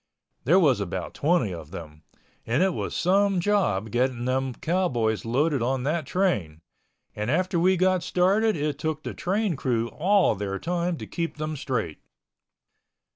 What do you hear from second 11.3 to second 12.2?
them straight.